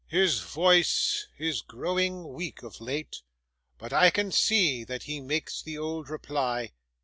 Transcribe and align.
His 0.07 0.39
voice 0.39 1.27
is 1.37 1.61
growing 1.61 2.33
weak 2.33 2.63
of 2.63 2.81
late, 2.81 3.21
but 3.77 3.93
I 3.93 4.09
can 4.09 4.31
SEE 4.31 4.83
that 4.85 5.03
he 5.03 5.21
makes 5.21 5.61
the 5.61 5.77
old 5.77 6.09
reply. 6.09 6.71